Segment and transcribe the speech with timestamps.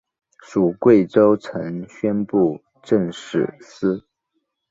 [0.41, 4.03] 属贵州承宣布政使司。